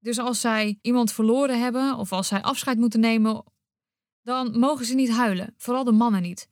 Dus 0.03 0.19
als 0.19 0.41
zij 0.41 0.79
iemand 0.81 1.11
verloren 1.11 1.61
hebben 1.61 1.95
of 1.97 2.11
als 2.11 2.27
zij 2.27 2.41
afscheid 2.41 2.77
moeten 2.77 2.99
nemen, 2.99 3.43
dan 4.21 4.59
mogen 4.59 4.85
ze 4.85 4.95
niet 4.95 5.09
huilen, 5.09 5.53
vooral 5.57 5.83
de 5.83 5.91
mannen 5.91 6.21
niet. 6.21 6.49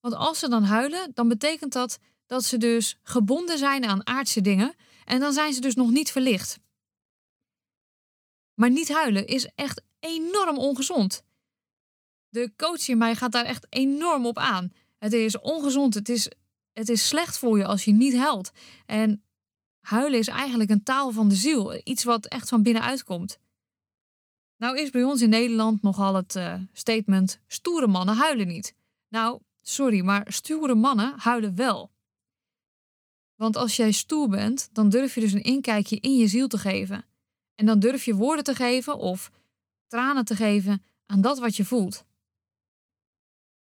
Want 0.00 0.14
als 0.14 0.38
ze 0.38 0.48
dan 0.48 0.62
huilen, 0.62 1.10
dan 1.14 1.28
betekent 1.28 1.72
dat 1.72 1.98
dat 2.26 2.44
ze 2.44 2.56
dus 2.56 2.98
gebonden 3.02 3.58
zijn 3.58 3.84
aan 3.84 4.06
aardse 4.06 4.40
dingen 4.40 4.74
en 5.04 5.20
dan 5.20 5.32
zijn 5.32 5.52
ze 5.52 5.60
dus 5.60 5.74
nog 5.74 5.90
niet 5.90 6.10
verlicht. 6.10 6.58
Maar 8.54 8.70
niet 8.70 8.88
huilen 8.88 9.26
is 9.26 9.50
echt 9.54 9.82
enorm 10.00 10.58
ongezond. 10.58 11.22
De 12.28 12.52
coach 12.56 12.88
in 12.88 12.98
mij 12.98 13.14
gaat 13.14 13.32
daar 13.32 13.44
echt 13.44 13.66
enorm 13.68 14.26
op 14.26 14.38
aan. 14.38 14.72
Het 14.98 15.12
is 15.12 15.38
ongezond, 15.38 15.94
het 15.94 16.08
is, 16.08 16.30
het 16.72 16.88
is 16.88 17.08
slecht 17.08 17.38
voor 17.38 17.58
je 17.58 17.64
als 17.64 17.84
je 17.84 17.92
niet 17.92 18.16
huilt. 18.16 18.50
En 18.86 19.22
huilen 19.88 20.18
is 20.18 20.28
eigenlijk 20.28 20.70
een 20.70 20.82
taal 20.82 21.10
van 21.10 21.28
de 21.28 21.34
ziel, 21.34 21.80
iets 21.84 22.04
wat 22.04 22.26
echt 22.26 22.48
van 22.48 22.62
binnenuit 22.62 23.04
komt. 23.04 23.38
Nou 24.56 24.78
is 24.78 24.90
bij 24.90 25.04
ons 25.04 25.22
in 25.22 25.28
Nederland 25.28 25.82
nogal 25.82 26.14
het 26.14 26.34
uh, 26.34 26.54
statement: 26.72 27.40
stoere 27.46 27.86
mannen 27.86 28.16
huilen 28.16 28.46
niet. 28.46 28.74
Nou, 29.08 29.40
sorry, 29.60 30.00
maar 30.00 30.32
stoere 30.32 30.74
mannen 30.74 31.14
huilen 31.18 31.54
wel. 31.54 31.90
Want 33.34 33.56
als 33.56 33.76
jij 33.76 33.92
stoer 33.92 34.28
bent, 34.28 34.68
dan 34.72 34.88
durf 34.88 35.14
je 35.14 35.20
dus 35.20 35.32
een 35.32 35.42
inkijkje 35.42 36.00
in 36.00 36.16
je 36.16 36.26
ziel 36.26 36.48
te 36.48 36.58
geven. 36.58 37.04
En 37.54 37.66
dan 37.66 37.78
durf 37.78 38.04
je 38.04 38.14
woorden 38.14 38.44
te 38.44 38.54
geven 38.54 38.98
of 38.98 39.30
tranen 39.86 40.24
te 40.24 40.36
geven 40.36 40.82
aan 41.06 41.20
dat 41.20 41.38
wat 41.38 41.56
je 41.56 41.64
voelt. 41.64 42.04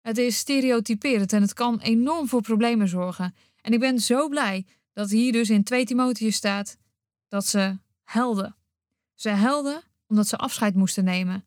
Het 0.01 0.17
is 0.17 0.37
stereotyperend 0.37 1.33
en 1.33 1.41
het 1.41 1.53
kan 1.53 1.79
enorm 1.79 2.27
voor 2.27 2.41
problemen 2.41 2.87
zorgen. 2.87 3.35
En 3.61 3.73
ik 3.73 3.79
ben 3.79 3.99
zo 3.99 4.29
blij 4.29 4.65
dat 4.95 5.09
hier 5.09 5.31
dus 5.31 5.49
in 5.49 5.63
2 5.63 5.85
Timotheus 5.85 6.35
staat 6.35 6.77
dat 7.27 7.45
ze 7.45 7.77
helden. 8.03 8.55
Ze 9.13 9.29
helden 9.29 9.83
omdat 10.07 10.27
ze 10.27 10.37
afscheid 10.37 10.75
moesten 10.75 11.03
nemen. 11.03 11.45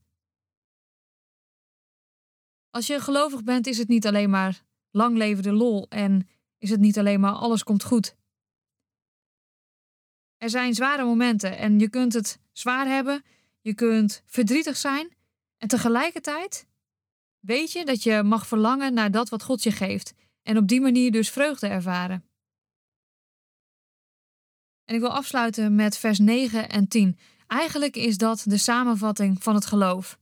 Als 2.71 2.87
je 2.87 3.01
gelovig 3.01 3.45
bent, 3.45 3.67
is 3.67 3.79
het 3.79 3.89
niet 3.89 4.07
alleen 4.07 4.31
maar 4.31 4.65
lang 4.91 5.17
leven 5.17 5.43
de 5.43 5.53
lol 5.53 5.89
en 5.89 6.29
is 6.59 6.71
het 6.71 6.81
niet 6.81 6.99
alleen 6.99 7.21
maar 7.21 7.33
alles 7.33 7.63
komt 7.63 7.85
goed. 7.85 8.17
Er 10.37 10.51
zijn 10.51 10.75
zware 10.75 11.05
momenten 11.05 11.59
en 11.59 11.79
je 11.79 11.89
kunt 11.89 12.13
het 12.13 12.41
zwaar 12.53 12.87
hebben, 12.87 13.25
je 13.61 13.75
kunt 13.75 14.23
verdrietig 14.27 14.77
zijn 14.77 15.17
en 15.57 15.69
tegelijkertijd 15.69 16.67
weet 17.39 17.73
je 17.73 17.85
dat 17.85 18.03
je 18.03 18.23
mag 18.23 18.47
verlangen 18.47 18.95
naar 18.95 19.11
dat 19.11 19.29
wat 19.29 19.43
God 19.43 19.63
je 19.63 19.73
geeft 19.73 20.15
en 20.43 20.57
op 20.57 20.69
die 20.69 20.81
manier 20.81 21.11
dus 21.13 21.31
vreugde 21.31 21.67
ervaren. 21.67 22.28
En 24.89 24.95
ik 24.95 25.01
wil 25.01 25.13
afsluiten 25.13 25.75
met 25.75 25.99
vers 25.99 26.19
9 26.19 26.69
en 26.69 26.89
10. 26.89 27.19
Eigenlijk 27.47 27.97
is 27.97 28.19
dat 28.19 28.43
de 28.45 28.57
samenvatting 28.57 29.43
van 29.43 29.55
het 29.55 29.67
geloof. 29.67 30.19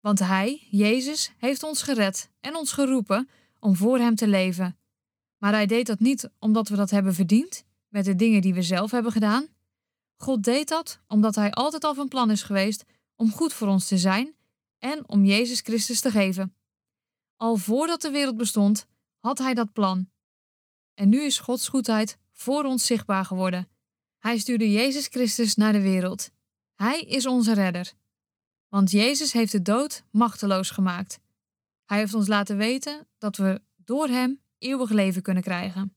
Want 0.00 0.18
Hij, 0.18 0.66
Jezus, 0.70 1.32
heeft 1.38 1.62
ons 1.62 1.82
gered 1.82 2.30
en 2.40 2.56
ons 2.56 2.72
geroepen 2.72 3.28
om 3.58 3.76
voor 3.76 3.98
Hem 3.98 4.14
te 4.14 4.28
leven. 4.28 4.78
Maar 5.38 5.52
Hij 5.52 5.66
deed 5.66 5.86
dat 5.86 5.98
niet 5.98 6.30
omdat 6.38 6.68
we 6.68 6.76
dat 6.76 6.90
hebben 6.90 7.14
verdiend, 7.14 7.64
met 7.88 8.04
de 8.04 8.16
dingen 8.16 8.40
die 8.40 8.54
we 8.54 8.62
zelf 8.62 8.90
hebben 8.90 9.12
gedaan. 9.12 9.46
God 10.16 10.42
deed 10.42 10.68
dat 10.68 11.00
omdat 11.08 11.34
Hij 11.34 11.52
altijd 11.52 11.84
al 11.84 11.94
van 11.94 12.08
plan 12.08 12.30
is 12.30 12.42
geweest 12.42 12.84
om 13.16 13.32
goed 13.32 13.52
voor 13.52 13.68
ons 13.68 13.88
te 13.88 13.98
zijn 13.98 14.34
en 14.78 15.08
om 15.08 15.24
Jezus 15.24 15.60
Christus 15.60 16.00
te 16.00 16.10
geven. 16.10 16.54
Al 17.36 17.56
voordat 17.56 18.00
de 18.00 18.10
wereld 18.10 18.36
bestond, 18.36 18.86
had 19.18 19.38
Hij 19.38 19.54
dat 19.54 19.72
plan. 19.72 20.10
En 20.94 21.08
nu 21.08 21.22
is 21.22 21.38
Gods 21.38 21.68
goedheid 21.68 22.18
voor 22.32 22.64
ons 22.64 22.86
zichtbaar 22.86 23.24
geworden. 23.24 23.68
Hij 24.24 24.38
stuurde 24.38 24.72
Jezus 24.72 25.06
Christus 25.06 25.54
naar 25.54 25.72
de 25.72 25.80
wereld. 25.80 26.30
Hij 26.74 27.00
is 27.00 27.26
onze 27.26 27.54
redder. 27.54 27.92
Want 28.68 28.90
Jezus 28.90 29.32
heeft 29.32 29.52
de 29.52 29.62
dood 29.62 30.02
machteloos 30.10 30.70
gemaakt. 30.70 31.18
Hij 31.84 31.98
heeft 31.98 32.14
ons 32.14 32.28
laten 32.28 32.56
weten 32.56 33.06
dat 33.18 33.36
we 33.36 33.60
door 33.76 34.08
Hem 34.08 34.40
eeuwig 34.58 34.90
leven 34.90 35.22
kunnen 35.22 35.42
krijgen. 35.42 35.96